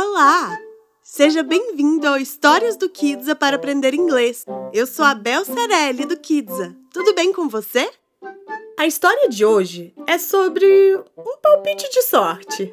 [0.00, 0.56] Olá!
[1.02, 4.46] Seja bem-vindo ao Histórias do Kidsa para aprender inglês.
[4.72, 6.72] Eu sou a Bel Cerelli do Kidsa.
[6.92, 7.90] Tudo bem com você?
[8.78, 10.64] A história de hoje é sobre
[11.16, 12.72] um palpite de sorte.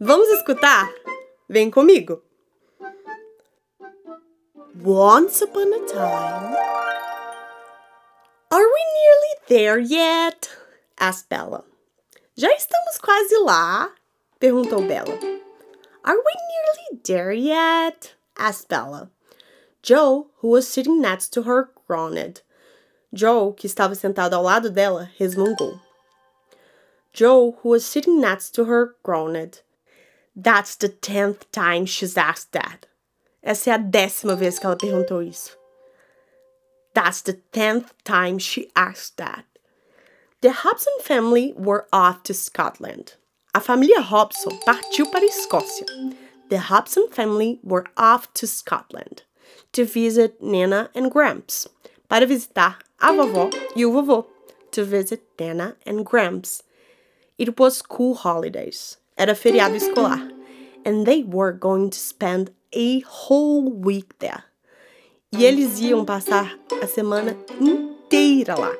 [0.00, 0.90] Vamos escutar?
[1.46, 2.22] Vem comigo!
[4.82, 6.56] Once upon a time.
[8.50, 10.48] Are we nearly there yet?
[10.98, 11.66] asked Bella.
[12.34, 13.92] Já estamos quase lá?
[14.40, 15.45] perguntou Bella.
[16.06, 18.14] Are we nearly there yet?
[18.38, 19.10] asked Bella.
[19.82, 22.42] Joe, who was sitting next to her, groaned.
[23.12, 25.80] Joe, que estava sentado ao lado dela, resmungou.
[27.12, 29.62] Joe, who was sitting next to her, groaned.
[30.36, 32.86] That's the tenth time she's asked that.
[33.42, 35.56] Essa é a décima vez que ela perguntou isso.
[36.94, 39.44] That's the tenth time she asked that.
[40.40, 43.14] The Hobson family were off to Scotland.
[43.56, 45.86] A família Hobson partiu para a Escócia.
[46.50, 49.22] The Hobson family were off to Scotland
[49.72, 51.66] to visit Nana and Gramps.
[52.06, 54.26] Para visitar a vovó e o vovô.
[54.72, 56.62] To visit Nana and Gramps.
[57.38, 58.98] It was school holidays.
[59.16, 60.30] Era feriado escolar.
[60.84, 64.44] And they were going to spend a whole week there.
[65.32, 68.76] E eles iam passar a semana inteira lá.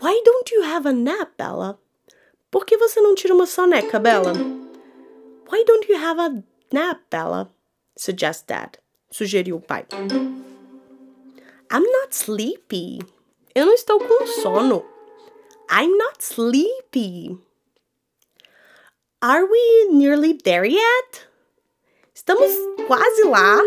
[0.00, 1.78] Why don't you have a nap, Bella?
[2.56, 4.32] Por que você não tira uma soneca, Bella?
[4.32, 7.52] Why don't you have a nap, Bella?
[7.94, 8.78] Suggest Dad.
[9.10, 9.84] Sugeriu o pai.
[11.70, 13.00] I'm not sleepy.
[13.54, 14.86] Eu não estou com sono.
[15.70, 17.38] I'm not sleepy.
[19.20, 21.28] Are we nearly there yet?
[22.14, 22.50] Estamos
[22.86, 23.60] quase lá.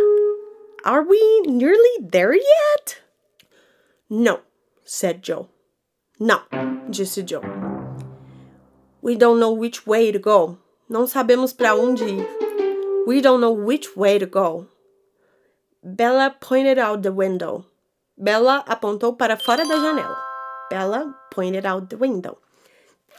[0.84, 3.04] Are we nearly there yet?
[4.10, 4.40] No,
[4.84, 5.48] said Joe.
[6.20, 6.42] Não,
[6.90, 7.79] disse Joe.
[9.10, 10.60] We don't know which way to go.
[10.88, 12.28] Não sabemos para onde ir.
[13.08, 14.68] We don't know which way to go.
[15.84, 17.66] Bella pointed out the window.
[18.16, 20.16] Bella apontou para fora da janela.
[20.70, 22.38] Bella pointed out the window.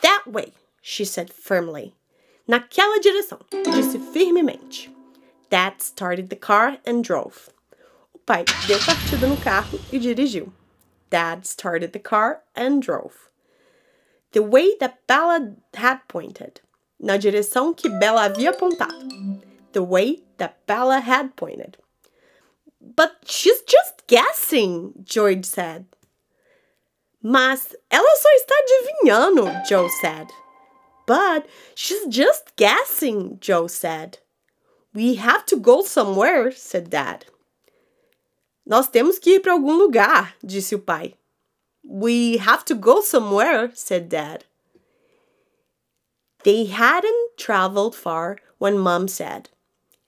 [0.01, 1.97] That way, she said firmly.
[2.49, 4.91] Naquela direção, disse firmemente.
[5.51, 7.51] Dad started the car and drove.
[8.15, 10.53] O pai deu partida no carro e dirigiu.
[11.11, 13.31] Dad started the car and drove
[14.33, 16.61] the way that Bella had pointed.
[16.99, 19.41] Na direção que Bella havia apontado.
[19.73, 21.79] The way that Bella had pointed.
[22.81, 25.87] But she's just guessing, George said.
[27.23, 30.29] Mas ela só está adivinhando, Joe said.
[31.07, 34.19] But she's just guessing, Joe said.
[34.95, 37.27] We have to go somewhere, said Dad.
[38.67, 41.15] Nós temos que ir para algum lugar, disse o pai.
[41.83, 44.45] We have to go somewhere, said Dad.
[46.45, 49.51] They hadn't traveled far when Mom said.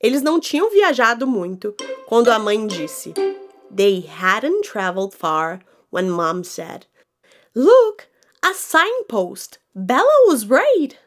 [0.02, 1.74] Eles não tinham viajado muito
[2.08, 3.14] quando a mãe disse.
[3.70, 6.86] They hadn't traveled far when Mom said.
[7.54, 8.08] Look,
[8.42, 9.58] a signpost.
[9.74, 10.98] Bella was right.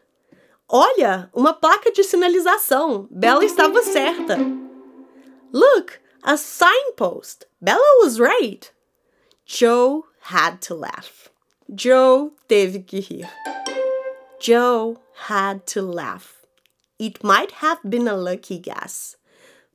[0.70, 3.08] Olha, uma placa de sinalização.
[3.12, 4.38] Bella estava certa.
[5.52, 7.46] Look, a signpost.
[7.62, 8.72] Bella was right.
[9.46, 11.30] Joe had to laugh.
[11.74, 13.30] Joe teve que rir.
[14.40, 16.46] Joe had to laugh.
[16.98, 19.18] It might have been a lucky guess.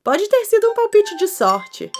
[0.03, 1.91] Pode ter sido um palpite de sorte.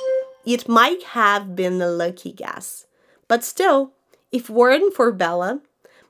[0.46, 2.88] It might have been a lucky guess.
[3.28, 3.92] But still,
[4.32, 5.62] if weren't for Bella,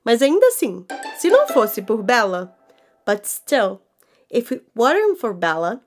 [0.05, 0.85] mas ainda assim,
[1.17, 2.55] se não fosse por Bella,
[3.05, 3.81] but still,
[4.29, 5.81] if it weren't for Bella,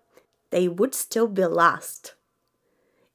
[0.51, 2.15] they would still be lost.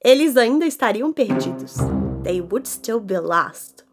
[0.03, 3.83] Eles ainda estariam perdidos they would still be lost.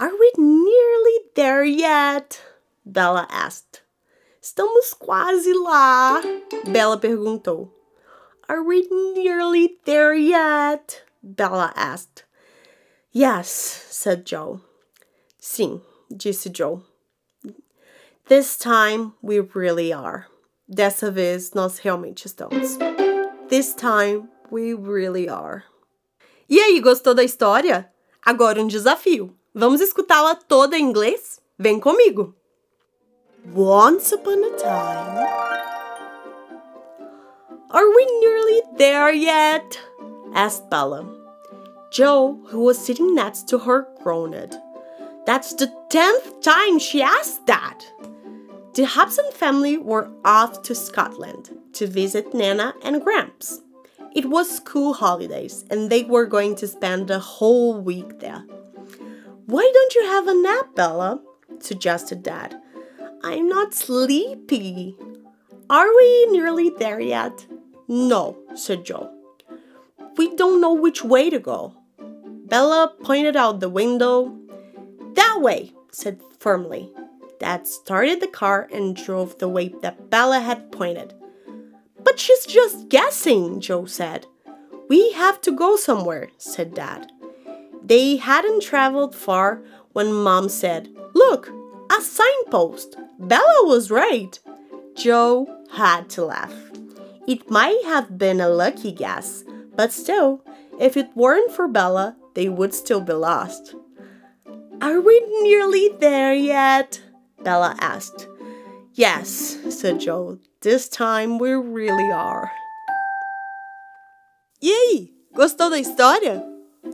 [0.00, 2.40] Are we nearly there yet?
[2.86, 3.82] Bella asked.
[4.40, 6.22] Estamos quase lá,
[6.72, 7.70] Bella perguntou.
[8.48, 11.02] Are we nearly there yet?
[11.22, 12.24] Bella asked.
[13.12, 14.60] Yes, said Joe.
[15.38, 15.82] Sim,
[16.14, 16.84] disse Joe.
[18.28, 20.28] This time we really are.
[20.70, 22.78] Dessa vez nós realmente estamos.
[23.48, 25.64] This time we really are.
[26.48, 27.92] E aí, gostou da história?
[28.24, 29.36] Agora um desafio.
[29.54, 31.40] Vamos escutá-la toda em inglês?
[31.58, 32.34] Vem comigo!
[33.54, 35.28] Once upon a time.
[37.70, 39.78] Are we nearly there yet?
[40.34, 41.06] asked Bella.
[41.90, 44.58] Joe, who was sitting next to her, groaned.
[45.26, 47.84] That's the tenth time she asked that.
[48.74, 53.60] The Hobson family were off to Scotland to visit Nana and Gramps.
[54.18, 58.44] It was school holidays, and they were going to spend a whole week there.
[59.46, 61.22] Why don't you have a nap, Bella?
[61.60, 62.60] suggested Dad.
[63.22, 64.96] I'm not sleepy.
[65.70, 67.46] Are we nearly there yet?
[67.86, 69.08] No, said Joe.
[70.16, 71.74] We don't know which way to go.
[72.46, 74.36] Bella pointed out the window.
[75.14, 76.90] That way, said firmly.
[77.38, 81.14] Dad started the car and drove the way that Bella had pointed.
[82.08, 84.24] But she's just guessing, Joe said.
[84.88, 87.12] We have to go somewhere, said Dad.
[87.84, 89.62] They hadn't traveled far
[89.92, 91.50] when Mom said, Look,
[91.90, 92.96] a signpost.
[93.18, 94.40] Bella was right.
[94.96, 96.54] Joe had to laugh.
[97.26, 99.44] It might have been a lucky guess,
[99.76, 100.42] but still,
[100.80, 103.74] if it weren't for Bella, they would still be lost.
[104.80, 107.02] Are we nearly there yet?
[107.42, 108.28] Bella asked.
[108.94, 110.38] Yes, said Joe.
[110.60, 112.50] This time we really are.
[114.60, 116.44] E aí, gostou da história?